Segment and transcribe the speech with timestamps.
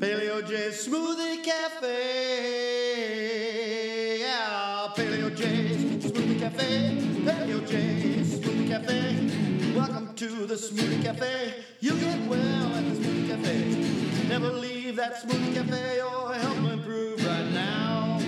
[0.00, 1.90] Paleo J Smoothie Cafe.
[4.20, 5.44] Yeah, Paleo J
[5.98, 6.96] Smoothie Cafe.
[7.22, 9.74] Paleo J Smoothie Cafe.
[9.76, 11.52] Welcome to the Smoothie Cafe.
[11.80, 13.74] You get well at the Smoothie Cafe.
[14.26, 18.20] Never leave that Smoothie Cafe or help improve right now.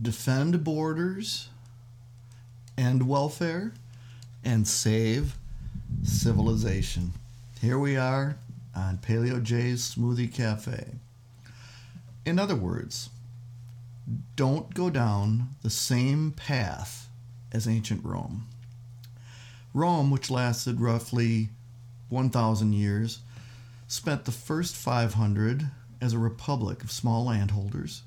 [0.00, 1.50] defend borders
[2.78, 3.74] and welfare
[4.42, 5.36] and save
[6.02, 7.12] civilization.
[7.60, 8.36] Here we are
[8.74, 10.96] on Paleo J's Smoothie Cafe.
[12.24, 13.10] In other words,
[14.36, 17.08] don't go down the same path
[17.52, 18.46] as ancient Rome.
[19.74, 21.50] Rome, which lasted roughly
[22.08, 23.20] 1,000 years,
[23.86, 25.66] spent the first 500
[26.00, 28.02] as a republic of small landholders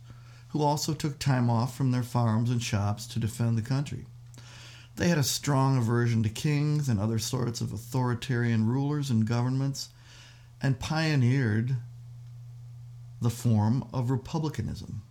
[0.49, 4.05] who also took time off from their farms and shops to defend the country.
[4.95, 9.89] They had a strong aversion to kings and other sorts of authoritarian rulers and governments
[10.61, 11.75] and pioneered
[13.21, 15.01] the form of republicanism.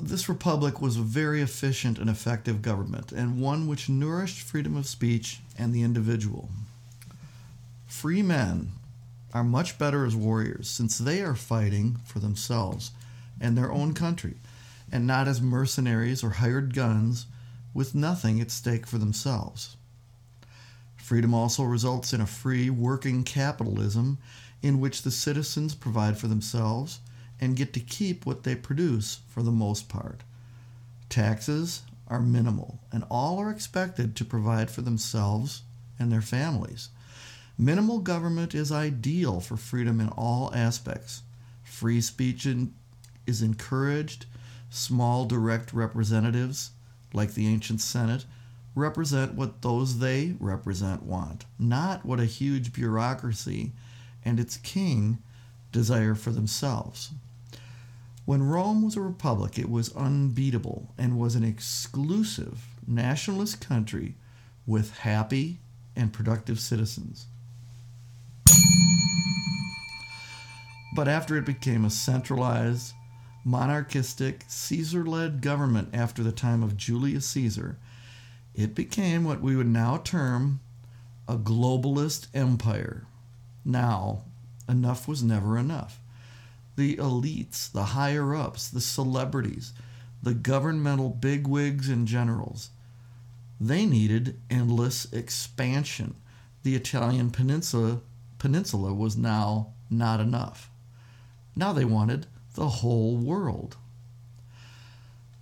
[0.00, 4.86] This republic was a very efficient and effective government, and one which nourished freedom of
[4.86, 6.48] speech and the individual.
[7.86, 8.72] Free men
[9.34, 12.92] are much better as warriors since they are fighting for themselves
[13.38, 14.36] and their own country,
[14.90, 17.26] and not as mercenaries or hired guns
[17.72, 19.76] with nothing at stake for themselves.
[20.96, 24.18] Freedom also results in a free working capitalism
[24.62, 27.00] in which the citizens provide for themselves
[27.40, 30.22] and get to keep what they produce for the most part.
[31.08, 35.62] Taxes are minimal, and all are expected to provide for themselves
[35.98, 36.90] and their families.
[37.56, 41.22] Minimal government is ideal for freedom in all aspects.
[41.62, 42.46] Free speech
[43.26, 44.26] is encouraged.
[44.70, 46.70] Small direct representatives,
[47.12, 48.24] like the ancient Senate,
[48.74, 53.72] represent what those they represent want, not what a huge bureaucracy
[54.24, 55.18] and its king
[55.72, 57.10] desire for themselves.
[58.24, 64.14] When Rome was a republic, it was unbeatable and was an exclusive nationalist country
[64.66, 65.58] with happy
[65.96, 67.26] and productive citizens.
[70.94, 72.94] But after it became a centralized,
[73.44, 77.78] monarchistic, Caesar led government after the time of Julius Caesar,
[78.54, 80.60] it became what we would now term
[81.28, 83.06] a globalist empire.
[83.64, 84.24] Now,
[84.68, 86.00] enough was never enough.
[86.76, 89.72] The elites, the higher ups, the celebrities,
[90.22, 92.70] the governmental bigwigs and generals,
[93.60, 96.14] they needed endless expansion.
[96.62, 98.00] The Italian peninsula,
[98.38, 100.70] peninsula was now not enough.
[101.54, 102.26] Now they wanted
[102.60, 103.78] the whole world.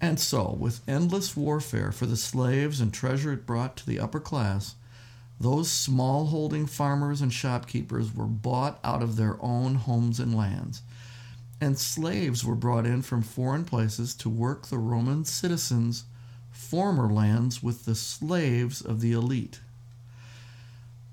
[0.01, 4.21] And so, with endless warfare for the slaves and treasure it brought to the upper
[4.21, 4.77] class,
[5.41, 10.83] those small holding farmers and shopkeepers were bought out of their own homes and lands,
[11.61, 16.05] and slaves were brought in from foreign places to work the Roman citizens'
[16.53, 19.59] former lands with the slaves of the elite.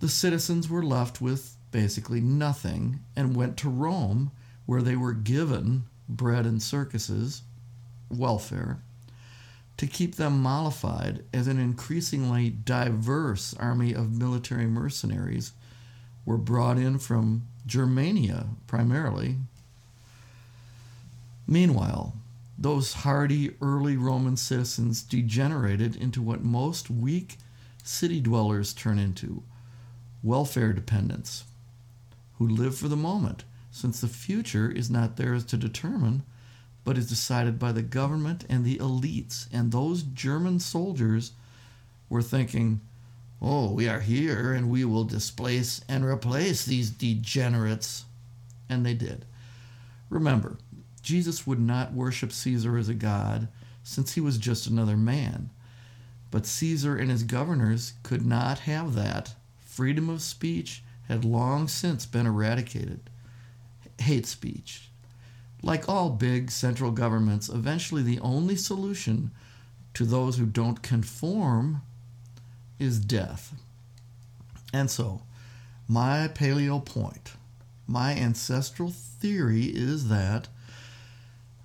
[0.01, 4.29] The citizens were left with basically nothing and went to Rome
[4.67, 7.43] where they were given bread and circuses,
[8.09, 8.79] welfare,
[9.77, 15.51] to keep them mollified as an increasingly diverse army of military mercenaries
[16.25, 19.37] were brought in from Germania primarily.
[21.47, 22.15] Meanwhile,
[22.57, 27.37] those hardy early Roman citizens degenerated into what most weak
[27.83, 29.43] city dwellers turn into
[30.23, 31.43] welfare dependents
[32.37, 33.43] who live for the moment
[33.75, 36.23] since the future is not theirs to determine,
[36.85, 39.47] but is decided by the government and the elites.
[39.51, 41.33] And those German soldiers
[42.07, 42.79] were thinking,
[43.41, 48.05] oh, we are here and we will displace and replace these degenerates.
[48.69, 49.25] And they did.
[50.09, 50.57] Remember,
[51.01, 53.49] Jesus would not worship Caesar as a god
[53.83, 55.49] since he was just another man.
[56.31, 59.35] But Caesar and his governors could not have that.
[59.59, 63.09] Freedom of speech had long since been eradicated
[63.99, 64.89] hate speech.
[65.61, 69.31] Like all big central governments, eventually the only solution
[69.93, 71.81] to those who don't conform
[72.79, 73.53] is death.
[74.73, 75.21] And so,
[75.87, 77.33] my paleo point,
[77.87, 80.47] my ancestral theory is that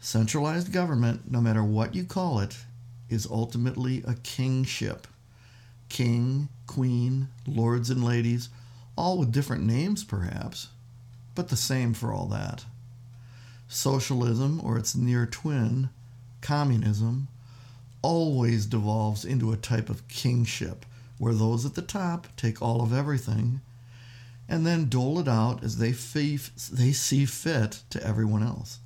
[0.00, 2.58] centralized government, no matter what you call it,
[3.08, 5.06] is ultimately a kingship.
[5.88, 8.48] King, queen, lords and ladies,
[8.96, 10.68] all with different names perhaps,
[11.34, 12.64] but the same for all that.
[13.68, 15.90] Socialism, or its near twin,
[16.40, 17.28] communism,
[18.02, 20.84] always devolves into a type of kingship
[21.18, 23.60] where those at the top take all of everything
[24.48, 26.38] and then dole it out as they, fee,
[26.72, 28.80] they see fit to everyone else.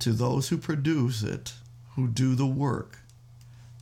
[0.00, 1.52] To those who produce it,
[1.94, 2.98] who do the work,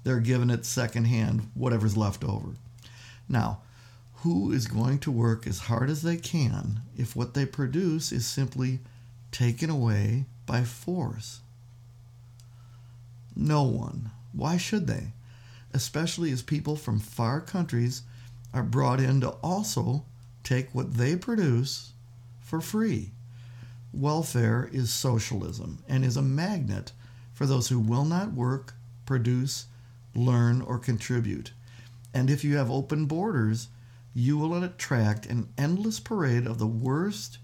[0.04, 2.50] they're given it secondhand, whatever's left over.
[3.28, 3.62] Now,
[4.22, 8.26] who is going to work as hard as they can if what they produce is
[8.26, 8.80] simply
[9.30, 11.40] taken away by force?
[13.36, 14.10] No one.
[14.32, 15.12] Why should they?
[15.72, 18.02] Especially as people from far countries
[18.52, 20.04] are brought in to also
[20.42, 21.92] take what they produce
[22.40, 23.12] for free.
[23.92, 26.92] Welfare is socialism and is a magnet
[27.32, 28.74] for those who will not work,
[29.06, 29.66] produce,
[30.14, 31.52] learn, or contribute.
[32.12, 33.68] And if you have open borders,
[34.18, 37.38] you will attract an endless parade of the worst,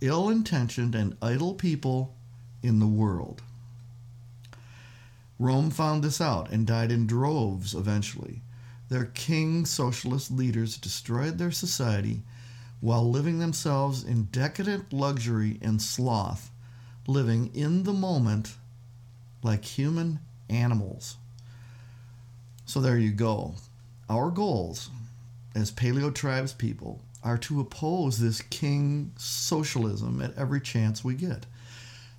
[0.00, 2.16] ill intentioned, and idle people
[2.64, 3.40] in the world.
[5.38, 8.42] Rome found this out and died in droves eventually.
[8.88, 12.22] Their king socialist leaders destroyed their society
[12.80, 16.50] while living themselves in decadent luxury and sloth,
[17.06, 18.54] living in the moment
[19.44, 20.18] like human
[20.50, 21.18] animals.
[22.64, 23.54] So there you go.
[24.08, 24.90] Our goals
[25.56, 31.46] as Paleo Tribes people are to oppose this king socialism at every chance we get,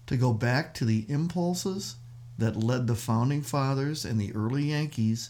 [0.07, 1.98] to go back to the impulses
[2.39, 5.30] that led the founding fathers and the early Yankees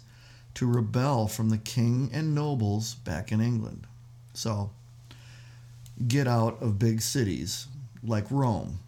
[0.53, 3.85] to rebel from the king and nobles back in England.
[4.33, 4.71] So,
[6.07, 7.67] get out of big cities
[8.01, 8.79] like Rome.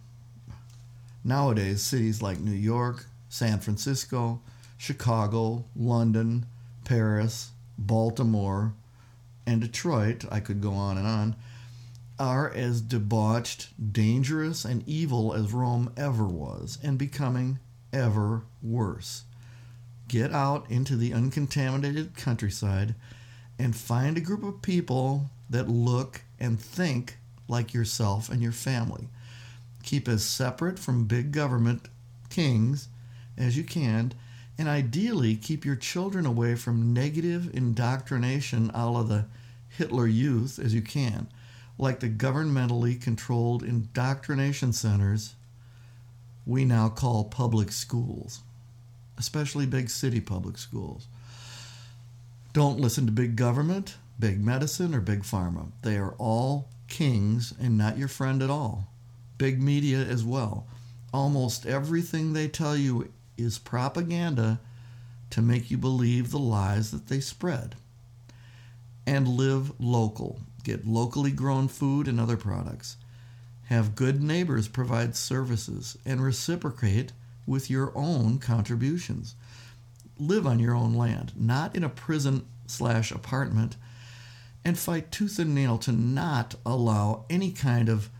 [1.22, 4.40] Nowadays, cities like New York, San Francisco,
[4.78, 6.46] Chicago, London,
[6.84, 8.72] Paris, Baltimore,
[9.50, 11.34] and Detroit, I could go on and on,
[12.20, 17.58] are as debauched, dangerous, and evil as Rome ever was, and becoming
[17.92, 19.24] ever worse.
[20.06, 22.94] Get out into the uncontaminated countryside
[23.58, 27.16] and find a group of people that look and think
[27.48, 29.08] like yourself and your family.
[29.82, 31.88] Keep as separate from big government
[32.28, 32.86] kings
[33.36, 34.12] as you can,
[34.56, 39.24] and ideally keep your children away from negative indoctrination a la the
[39.80, 41.26] Hitler Youth as you can,
[41.78, 45.36] like the governmentally controlled indoctrination centers
[46.44, 48.40] we now call public schools,
[49.16, 51.06] especially big city public schools.
[52.52, 55.68] Don't listen to big government, big medicine, or big pharma.
[55.80, 58.86] They are all kings and not your friend at all.
[59.38, 60.66] Big media as well.
[61.10, 64.60] Almost everything they tell you is propaganda
[65.30, 67.76] to make you believe the lies that they spread
[69.06, 70.40] and live local.
[70.62, 72.96] Get locally grown food and other products.
[73.64, 77.12] Have good neighbors provide services and reciprocate
[77.46, 79.34] with your own contributions.
[80.18, 83.76] Live on your own land, not in a prison slash apartment,
[84.64, 88.10] and fight tooth and nail to not allow any kind of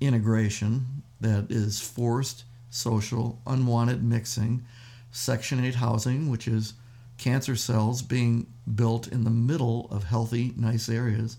[0.00, 4.64] integration that is forced, social, unwanted mixing,
[5.10, 6.74] Section 8 housing, which is
[7.18, 11.36] cancer cells being built in the middle of healthy, nice areas.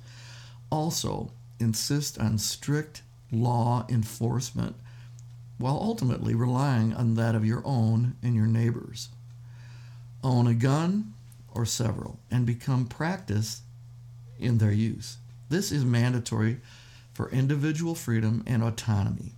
[0.69, 3.01] Also, insist on strict
[3.31, 4.75] law enforcement
[5.57, 9.09] while ultimately relying on that of your own and your neighbors.
[10.23, 11.13] Own a gun
[11.53, 13.61] or several and become practiced
[14.39, 15.17] in their use.
[15.49, 16.57] This is mandatory
[17.13, 19.33] for individual freedom and autonomy.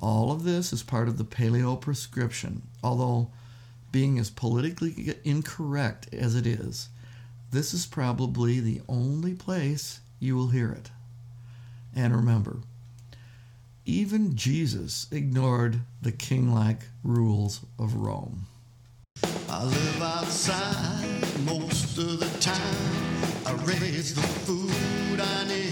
[0.00, 3.30] All of this is part of the paleo prescription, although
[3.92, 6.88] being as politically incorrect as it is,
[7.50, 10.90] this is probably the only place you will hear it.
[11.94, 12.60] And remember,
[13.84, 18.46] even Jesus ignored the king like rules of Rome.
[19.48, 22.56] I live outside most of the time.
[23.44, 25.71] I raise the food I need.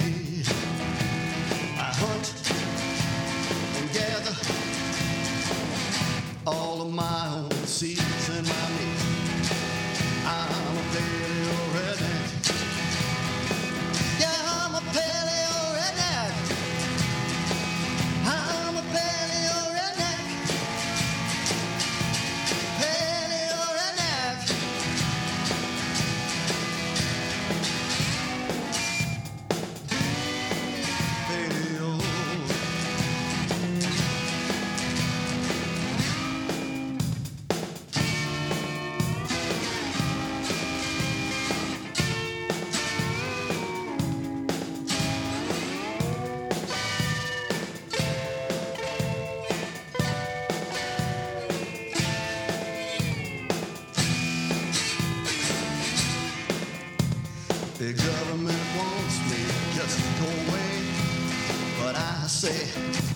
[62.52, 62.66] Say,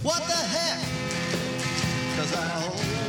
[0.02, 0.80] what the heck?
[2.16, 3.03] Cause I